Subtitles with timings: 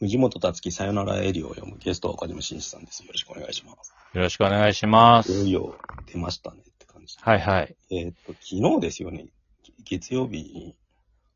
[0.00, 3.04] 藤本達樹さよならエリを読むゲストは岡島真司さんです。
[3.04, 3.92] よろしくお願いします。
[4.14, 5.32] よろしくお願いしまいよす。
[5.46, 5.74] いよ
[6.06, 7.18] 出ましたねって感じ。
[7.20, 7.76] はいはい。
[7.90, 9.26] えーっと、昨日ですよね。
[9.84, 10.74] 月曜日に。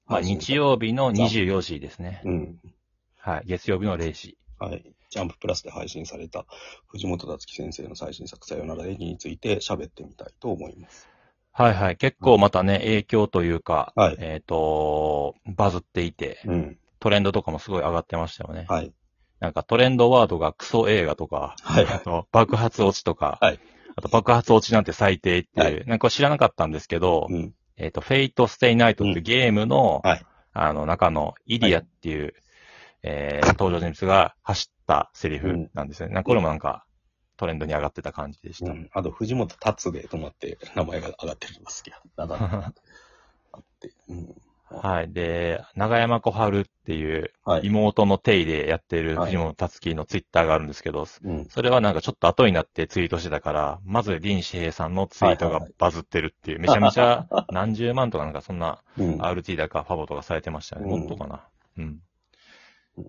[0.06, 2.22] まあ、日曜日の24時ですね。
[2.24, 2.58] うん。
[3.18, 3.42] はい。
[3.44, 4.38] 月曜日の0時。
[4.58, 4.82] はい。
[5.10, 6.46] ジャンププラスで配信された
[6.88, 11.06] 藤本達樹先生の最新作さよならエリについて喋ってみたいと思います。
[11.52, 11.96] はいはい。
[11.98, 16.78] 結構またね、影響というか、はいえっ、と、バズっていて、うん。
[17.04, 18.64] トレンドとかもすごい上がってましたよね。
[18.66, 18.90] はい。
[19.38, 23.60] なんかトレンドワードがクソ映画とか、はいあと爆発オチとか、はい
[23.94, 27.52] あと爆発オチなんて最低っていう、はいなんか知らなかったんですけど、うん。
[27.76, 30.26] えっ、と、 Fate/stay night っていうゲームの、はい。
[30.54, 32.34] あの、中のイリヤっていう、
[33.02, 36.14] えー登場人物が発したセリフなんですよね。
[36.14, 36.86] なんかこれもなんか、
[37.36, 38.70] トレンドに上がってた感じでした。
[38.70, 38.88] うん。
[38.94, 41.96] あと、藤本タツキで止まって名前が上がってるんですけど、
[42.26, 42.72] だだ
[43.52, 43.92] あって。
[44.08, 44.34] うん。
[44.82, 45.12] はい。
[45.12, 47.66] で、長山小春っていうはい。
[47.66, 51.46] 妹のテイでやってるはい藤本達樹のツイッターがあるんですけど、うん。
[51.48, 59.20] それはなんかちょっと後になってツイートしてたから、まず林志平さんのツイートがはいはいはいバズってるっていう、めちゃめちゃ 何十万とかなんかそんなうん。
[59.22, 60.82] RT だかファボとかされてましたね。
[60.84, 61.46] うんもっとかな。
[61.78, 62.00] うん。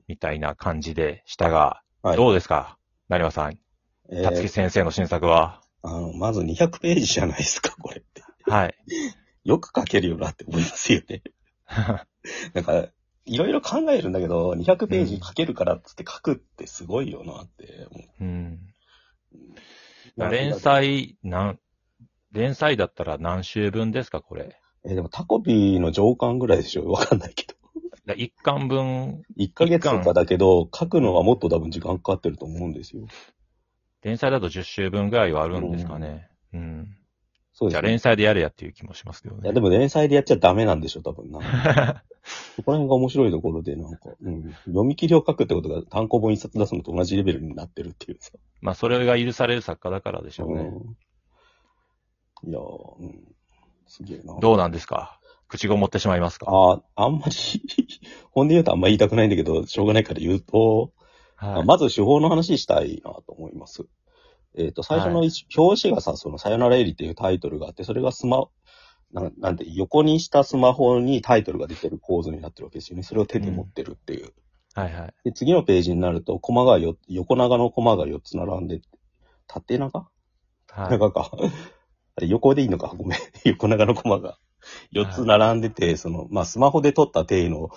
[0.07, 2.77] みたいな感じでしたが、はいどうですか？
[3.09, 3.57] 成馬さん、
[4.11, 5.61] え達樹ー、先生の新作は？
[5.83, 8.23] あの、まず200ページじゃないですか、これって。
[8.49, 8.75] はい。
[9.43, 11.21] よく書けるよなって思いますよね。
[12.53, 12.87] なんか、
[13.25, 18.59] いろいろ考えるんだけど、200ページ書けるからっつって書くってすごいよなって思うん。
[20.17, 20.29] う。
[20.29, 21.59] 連載、なん、
[22.31, 24.55] 連載だったら何週分ですか、これ？
[24.85, 27.55] えーでもタコピーの上巻ぐらいでしょわかんないけど。
[28.05, 33.07] だ一巻分、1ヶ月とかだけど、書くのはもっと多分時間かかってると思うんですよ。
[34.03, 36.29] 連載だと10週分ぐらいはあるんですかね。
[36.53, 36.95] うん。
[37.57, 37.71] そうですね。
[37.71, 39.53] じゃあ連載でやれやっていう気もしますけどいや、ね。
[39.53, 41.39] でも連載でやっちゃダメなんでしょ、多分な。
[42.57, 44.51] そこら辺が面白いところで、なんか、うん。
[44.65, 48.33] 読み切りを書くってことが単行本一冊出すのと同じレベルになってるっていうさ。
[48.61, 50.63] まあ、それが許される作家だからでしょうね。
[52.43, 52.49] うん。
[52.49, 52.63] いやー、
[52.99, 53.23] うん。
[53.87, 54.37] すげえな。
[54.41, 55.19] どうなんですか？
[55.47, 56.47] 口ごもってしまいますか？
[56.49, 57.31] ああ、あんまり、
[58.31, 60.91] 本音で言うとあんま言いたくないんだけど、しょうがないから言うと、
[61.37, 61.63] はい。
[61.65, 63.85] まず手法の話したいなと思います。
[64.57, 68.45] えっ、と、最初の一、表紙がさ、その、さよならエリっていうタイトルがあって、それがスマ、
[69.11, 73.03] ななんて、横にしたスマホにタイトルが出てる構図になってるわけですよね。
[73.03, 74.33] それを手で持ってるっていう。
[74.73, 75.13] はいはい。
[75.23, 78.81] で、次のページになると、コマがよ、横長のコマが4つ並んで、
[79.47, 80.09] 縦長？
[80.69, 80.89] はい。
[80.89, 81.31] 長か。
[82.17, 82.93] あれ、横でいいのか？
[82.97, 83.19] ごめん。
[83.45, 84.37] 横長のコマが
[84.93, 87.69] 4つ並んでて、その、まあ、スマホで撮った体の、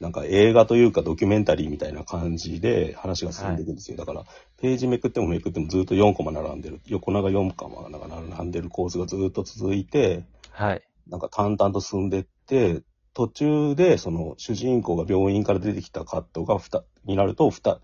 [0.00, 3.98] なんか映画というかドキュメンタリーみたいな感じで話が進んでいくんですよ。
[3.98, 4.24] だから、
[4.58, 6.80] ページめくってもめくってもずっと4コマ並んでる。
[6.86, 10.82] 横長4コマが並んでる構図がずっと続いて、はい。
[11.06, 17.80] なんか淡々と進んでって、途中でその主人公が病院から出てきたカットがふた、になると、ふた、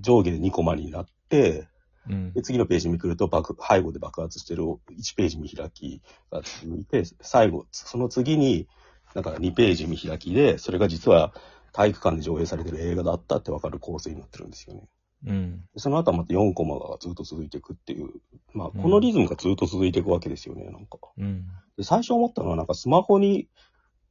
[0.00, 1.66] 上下で2コマになって、
[2.08, 2.42] うんで、。
[2.42, 8.68] 次のページめくると爆、背後で爆発してる1ページ見開きが続いて、最後、その次に、
[9.14, 11.32] なんか2ページ見開きで、それが実は
[11.72, 14.82] 体育館で上映されてる映画だったってわかる構成になってるんですよね。
[15.26, 15.64] うん。
[15.74, 18.08] でその後はまた4コマがずっと続いていくっていう、
[18.52, 20.98] まあ、うんこのリズムがずっと続いていくわけですよね、なんか。
[21.18, 21.46] うん。
[21.76, 23.48] で最初思ったのは、なんかスマホに、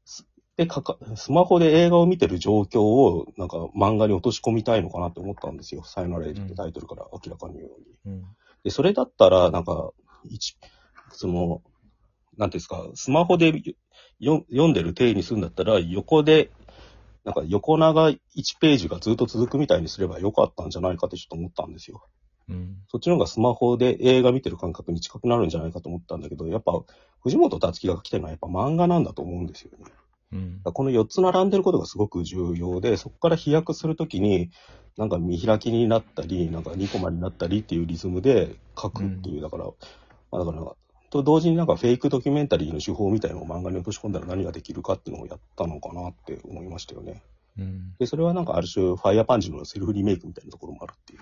[0.05, 5.83] すでかか、スマホで映画を見てる状況を、なんか漫画に落とし込みたいのかなって思ったんですよ。
[5.83, 7.75] さよならエリってタイトルから明らかに言うよ
[8.05, 8.15] うに。
[8.15, 8.23] うん。
[8.63, 9.91] で、それだったら、なんか、
[10.23, 10.57] 一、
[11.11, 11.61] その、
[12.37, 13.51] なんていうんですか、スマホで
[14.19, 16.51] よ読んでる体にするんだったら、横で、
[17.23, 18.17] なんか横長1
[18.59, 22.07] ページがずっと続くみたいにすればよかったんじゃないかってちょっと思ったんですよ。
[22.49, 22.77] うん。
[22.87, 26.71] そっちの方がスマホで映画見てる感覚に近くなるんじゃないかと思ったんだけど、やっぱ、
[27.21, 29.85] 藤本達樹が来てるのはやっぱ漫画なんだと思うんですよね。
[30.31, 30.61] うん。
[30.63, 34.51] この4つ並んでることがすごく重要で、そこから飛躍するときに、
[34.97, 39.65] なんか見開きになったり、なんか2コマになったりっていうリズムで書くっていう、だから、
[40.31, 40.75] まあだから、
[41.09, 47.23] と同時になんかフェイクドキュメンタリーの手法みたいなのを漫画に落とし込んだら何ができるかっていうのをやったのかなって思いましたよね。
[47.57, 47.95] うん。
[47.97, 51.19] で、それはなんかある種、ファイヤーパンチのセルフリメイクみたいなところもあるっていう。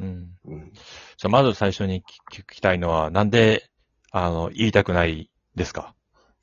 [0.00, 0.30] うん。
[0.46, 0.72] うん。
[0.72, 3.70] じゃあ、まず最初に聞聞きたいのは、なんで、
[4.10, 5.94] あの、言いたくないですか？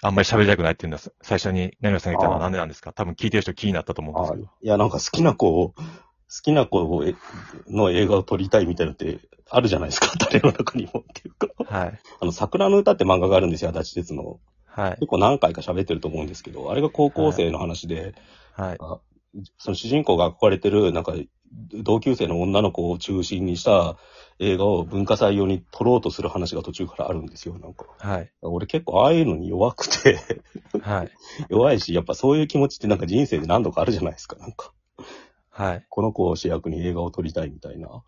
[0.01, 2.93] あんまり喋りたくないっていうのは、最初に成村さんが言ったのはなんでなんですか？
[2.93, 4.49] 多分聞いてる人気になったと思うんですあけど。
[4.61, 5.83] いや、なんか好きな子を、好
[6.29, 7.15] きな子をえ
[7.67, 11.47] の映画を撮りたいみたいなのってあるじゃないですか、 誰の中にもっていうか。
[11.65, 11.99] はい。
[12.21, 14.39] あの、桜の歌って漫画があるんですよ、足立鉄の。
[14.65, 14.91] はい。
[14.95, 18.13] 結構何回か喋ってると思うんですけど、あれが高校生の話で、
[18.53, 18.77] はい。
[19.57, 21.13] その主人公が憧れてる、なんか、
[21.73, 23.97] 同級生の女の子を中心にした
[24.37, 27.85] 映画を文化祭用に撮ろうとする話が途中からあるんですよ、なんか。
[27.97, 28.31] はい。
[28.41, 30.19] 俺結構ああいうのに弱くて、
[30.79, 31.09] はい。
[31.49, 34.71] 弱いし、やっぱそういう気持ちってなんか人生で何度かあるじゃないですか、なんか。
[35.59, 35.85] はい。
[35.89, 37.89] この子を主役に映画を撮りたいみたいな。
[37.89, 38.03] はい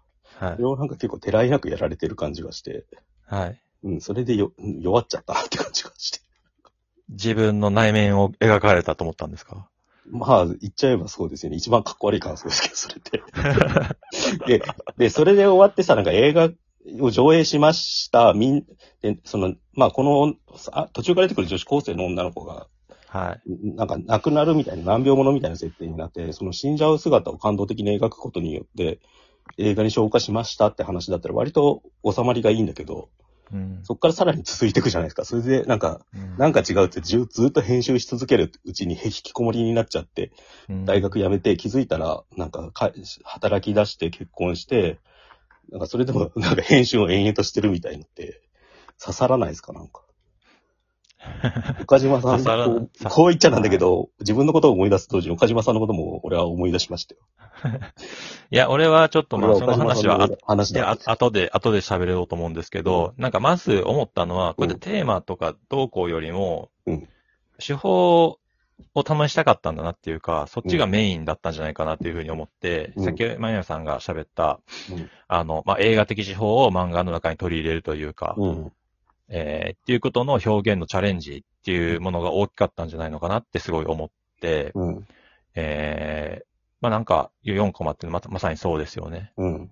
[0.56, 0.66] それ。
[0.66, 2.86] をなんか結構てらいなくやられてる感じがして、
[3.28, 3.62] はい。
[3.84, 6.20] うん、それでよ弱っちゃったなって感じがして。
[7.10, 9.68] 自分の内面を描かれたと思ったんですか？
[10.10, 11.58] まあ、言っちゃえばそうですよね。
[11.58, 13.22] 一番かっこ悪い感想ですけど、それって。
[14.60, 14.64] で、
[14.98, 16.50] で、それで終わってさ、なんか映画
[17.02, 18.34] を上映しました。
[18.34, 18.66] みん、
[19.02, 20.36] で、その、まあ、この、
[20.72, 22.68] あ途中から出てくる女子高生の女の子が、
[23.12, 23.76] はい。
[23.76, 29.02] なんか亡くなるみたいな、難病者みたいな設定になって、その死んじゃう姿を感動的に描くことによって、
[29.58, 33.10] 映画に消化しましたって話だったら割と収まりがいいんだけど、
[33.52, 33.80] うん。
[33.84, 35.26] そっからさらに続いていくじゃないですか。
[35.26, 40.32] それで、なんか、うんなんか違うってずずっと編集し続けるうちに引きこもりになっちゃって、
[40.70, 42.94] うん大学辞めて気づいたら、なんかか
[43.26, 45.00] 働き出して結婚して、
[45.70, 48.42] なんかそれでもなんか編集を延々としてるみたいのって、
[49.02, 50.02] 刺さらないですかなんか。
[51.82, 57.22] 岡島さん、刺さらこう刺こう言っちゃなんだけど、自分のことを思い出す当時、岡島さんのことも俺は思い出しましたよ。
[58.52, 61.12] いや、俺はちょっとまあ、その話はあ話で、あだ。
[61.12, 67.08] 後で、後で喋ろうと思うんですけど、なんかまず思ったのは、これでテーマとかどうこうよりも、うん。
[67.60, 68.40] 手法
[68.96, 73.06] を試したかったんだなっていうか、そっちがメインだったんじゃないかなっていうふうに思って、うん。
[73.06, 74.60] さっき、マヤさんが喋った、
[74.92, 75.10] うん。
[75.28, 78.72] あの、まあ、映画的手法を漫画の中に取り入れるというか、うん。
[79.32, 84.10] えーっていうことの表現のチャレンジっていうものが大きかったんじゃないのかなってすごい思っ
[84.42, 85.08] て、うん。
[85.56, 86.52] えー
[86.82, 89.32] まあ、なんか、4コマってままさにそうですよね。
[89.38, 89.66] うん。
[89.66, 89.68] っ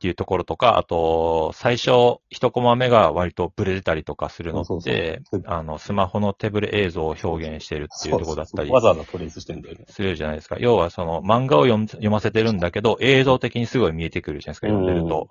[0.00, 9.86] ていうところとか、あと、最初、一コマ目が割とブレてたりとかするのそうそうってそう、あの、スマホの手ブレ映像を表現してるっていうところだったりわざわざトレースしてんだよね。
[9.88, 10.56] するじゃないですか。
[10.58, 15.30] 要は、その、漫画を読ませてるんだけど、映像的にすごい見えてくるじゃないですか、読んでると。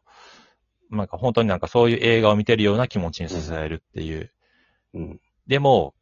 [0.89, 4.31] なんか本当になんかそういう映画を見てるような気持ちにさせられるっていう。
[4.93, 5.21] うん。
[5.47, 5.93] でも、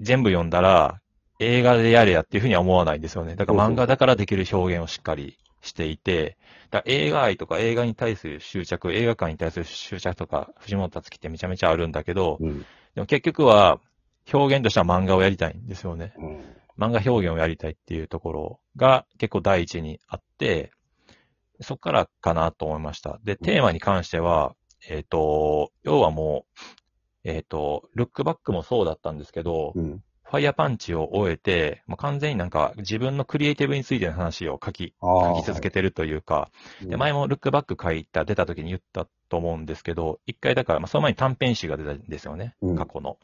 [0.00, 1.00] 全部読んだら、
[1.38, 3.34] 映画でやれやっていうふうには思わないんですよね。
[3.34, 6.36] だから漫画だからできる表現をしっかりしていて、
[6.70, 12.60] だ映画愛とか映画に対する執着、映画館に対する執着とか、藤本達樹ってめちゃめちゃあるんだけど、うん。
[12.94, 13.80] でも結局は
[14.32, 16.12] 表現としては漫画をやりたいんですよね。
[16.18, 16.40] うん。
[16.78, 20.72] 漫画表現をやりたいっていうところが結構第一にあって、
[21.60, 23.20] そっからかなと思いました。
[23.24, 24.54] で、テーマに関しては、
[24.88, 26.60] えっ、と、要はもう、
[27.24, 30.02] えっ、と、ルックバックもそうだったんですけど、うん。
[30.30, 36.50] ファイヤーパンチを終えて、もう完全になんか自分のクリエイティブについての話を書き、ああ書き続けてるというか、
[36.82, 43.18] で、前も、もルックバック書いた、出た時に言ったと思うんですけど、一回だから、まあその前に短編集が出たんですよねうん、過去の。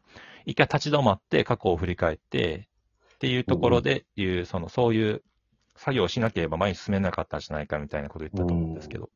[0.47, 2.69] 一回立ち止まって過去を振り返って、
[3.15, 5.23] っていうところでいう、その、そういう
[5.77, 9.11] 作業をしなければ前に進めなかったんじゃないかみたいなことを言ったと思うんですけど、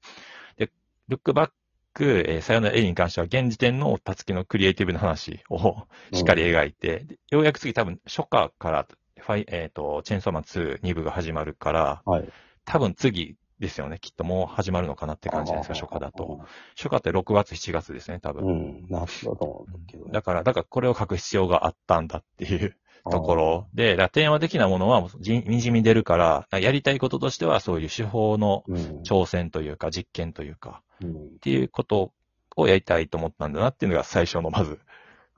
[0.57, 0.71] で、
[1.09, 1.51] ルックバッ
[1.95, 8.87] ク、えーさよならエリに関しては、現時点のたつきのクリエイティブな話をしっかり描いて、でようやく次多分初夏から、
[9.19, 12.29] ファイ、えっ、と、チェーンソーマン2、2部が始まるから、はい。
[12.65, 13.99] 多分次ですよね。
[14.01, 16.41] きっともう始まるのかなって感じですか、初夏だと。。
[16.77, 18.45] 初夏って6月、7月ですね、多分。
[18.45, 18.87] うん。
[18.89, 20.13] 夏だと思うけどね。
[20.13, 28.77] だから、だからこれを書く必要があったんだっていうところで、だからテーマ的なものはじにじみ出るから、やりたいこととしてはそういう手法のうん。
[29.03, 32.13] 挑戦というか、実験というか、うんっていうこと
[32.57, 34.79] をやりたいと思ったんだなっていうのが最初のまず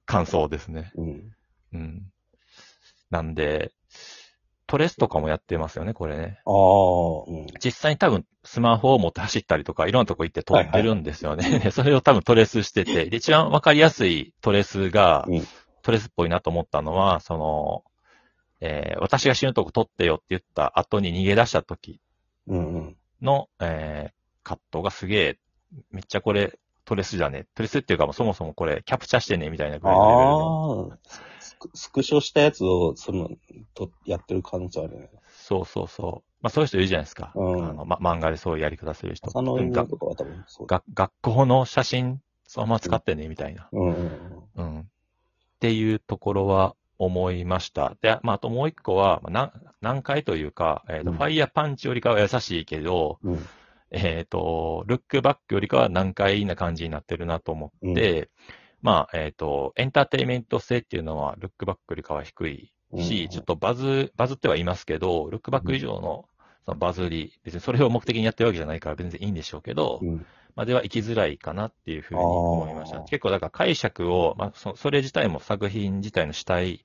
[0.07, 0.92] 感想ですね。
[0.97, 1.33] うん。
[1.73, 2.02] うん。
[3.11, 3.73] なんで、
[4.66, 6.40] トレスとかもやってますよね、これね。
[6.47, 7.47] ああ、うん。
[7.62, 11.59] 実際に多分スマホを持って走ったりとか、いろんなとこ行って撮ってるんですよね。
[11.59, 15.47] で それを多分トレスしてて、で、一番わかりやすいトレスが、うん
[15.82, 17.84] トレスっぽいなと思ったのは、その、
[18.60, 22.00] えー私が死ぬとこ撮ってよって言った後に逃げ出した時
[22.46, 22.96] うんうん。
[23.20, 24.12] の、えー
[24.44, 25.38] カットがすげえ、
[25.90, 30.90] めっちゃこれトレスじゃねトレスっていうかもうそもそもこれキャプチャーしてねみたいなぐらいのレベルの。
[30.90, 30.98] ああ、
[31.74, 33.30] スクショしたやつを、その、
[33.74, 35.10] と、やってる可能性あるね。
[35.30, 36.32] そうそうそう。
[36.42, 37.32] まあそういう人いるじゃないですか。
[37.34, 39.30] うんあの、ま、漫画でそういうやり方する人。
[39.30, 40.78] そうだ。
[40.78, 43.68] が学校の写真、そのまま使ってねみたいな。
[43.72, 44.81] うんうんうん。
[45.62, 47.97] っていうところは思いました。
[48.00, 53.33] で、まあ、あともう一個は、まあ、な難解というか、えっ、と、うんファイヤーパンチよりかは優しいけど、うん。
[53.35, 53.47] うん。
[53.92, 58.28] えっ、と、ルックバックよりかは難解な感じになってるなと思って、
[58.81, 66.25] まあ、えっ、と、エンターテイメント性っていうのは、ルックバックよりかは低いし、うんちょっとバズ、バズってはいますけど、ルックバック以上の
[66.64, 70.26] そのバズり、別にそれを目的にやってるわけじゃないから全然いいんでしょうけど、うん。
[70.54, 73.00] までは生きづらいかなっていうふうに思いました。
[73.00, 76.85] 結構だから解釈を、まあそ、それ自体も作品自体の主体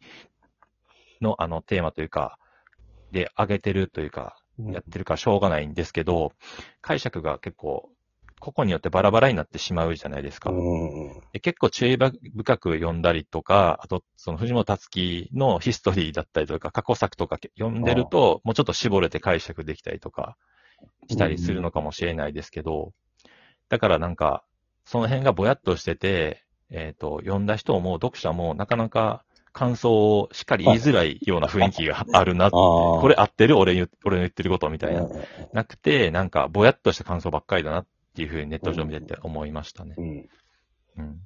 [1.21, 2.38] のあのテーマというか、
[3.12, 6.33] で上げてるというか、やってるからしょうがないんですけど、
[6.81, 7.89] 解釈が結構
[8.39, 10.51] 個々によってバラバラになってしまうじゃないですか。
[10.51, 11.21] うん。
[11.33, 20.38] で結構注意深く読んだりとか、あと、その藤本達樹のヒストリーだったりとか、過去作とか読んでると、もうちょっと絞れて解釈できたりとか
[21.09, 22.93] したりするのかもしれないですけど、
[23.69, 24.43] だからなんか、
[24.86, 32.51] その辺がぼやっとしてて、えっ、と、読んだ人も読者もなかなか感想をしっかり言いづらいような雰囲気があるな、ああ。
[32.51, 35.01] これ合ってる俺に俺の言ってることみたいな。
[35.01, 35.12] うん
[35.53, 39.95] なくて、なんかぼやっとした感想ばっかりだなっていうふうにネット上見てて思いましたね。
[39.97, 40.29] うん。
[40.97, 41.19] うん。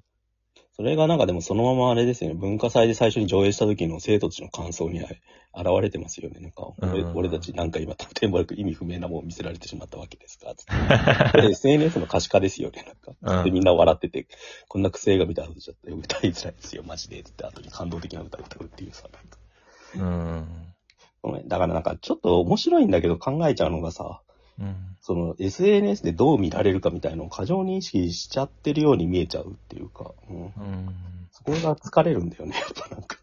[0.81, 2.35] それがなんかでもそのままあれですよね。
[2.35, 5.09] 文化祭で最初に上映した時の生徒たちの感想には
[5.53, 6.39] 現れてますよね。
[6.39, 12.83] なんか、俺うん俺たちなんか今、テンポよく意味不明なもん見せられてしまったわけですかつって SNS の可視化ですよね。
[12.83, 13.41] なんか。
[13.41, 14.25] うんで、みんな笑ってて、
[14.67, 17.21] こんな癖が見た後ちゃって歌いづらいですよ、マジで。
[17.21, 19.07] つって後に感動的な歌歌うっていうさ。
[19.13, 19.37] なんか
[19.93, 20.47] うん。
[21.21, 24.23] ごめんだからなんかちょっと面白いんだけど考えちゃうのがさ、
[24.61, 24.75] うん。
[25.01, 30.95] その SNS でどう見られるかみたいなのを過剰に意識しちゃってるように見えちゃうっていうか、うん、うん。
[31.31, 33.17] そこが疲れるんだよね、やっぱなんか。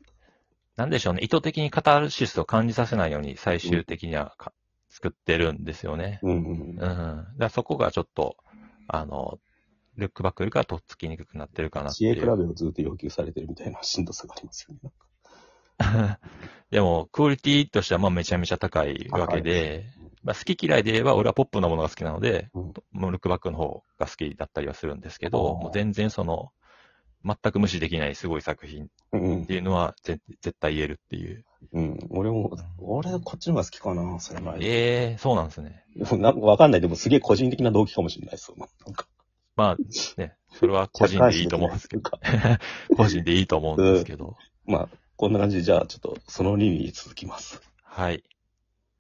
[0.76, 1.20] なんでしょうね。
[1.22, 4.52] 意図的にカタルシスを感じさせないように最終的にはか、
[4.90, 6.18] 作ってるんですよね。
[6.22, 6.76] うんうんうん。
[6.76, 8.36] だからそこがちょっと、
[8.86, 9.38] あの、
[9.96, 12.14] ルックバックよりかはとっつきにくくなってるかなっていう。
[12.14, 14.92] 知恵比べをずっと要求されてるみたいなしんどさがありますよね。
[16.70, 19.86] でも、クオリティとしてはまあめちゃめちゃ高いわけで、
[20.28, 26.50] まあ、好き嫌いで言えば俺はポップなものが好きなので、うんもうルックバックの方が好きだったりはするんですけど、もう全然その、
[27.24, 31.46] 全く無視できないすごい作品っうんていうのはぜ絶対言えるっていう。
[31.72, 31.98] うん。
[32.10, 34.58] 俺も、俺こっちの方が好きかな、それぐらい。
[34.60, 35.82] ええそうなんですね。
[35.96, 36.82] なんかわかんない。
[36.82, 38.56] でもすげえ個人的な動機かもしれないですよ。
[38.58, 39.06] なんか。
[39.56, 42.18] まあね、それは個人でいいと思うんですけど、 ど。
[42.96, 44.36] 個人でいいと思うんですけど。
[44.66, 47.62] まあ、こんな感じで、じゃあちょっとその2に続きます。
[47.82, 48.22] はい。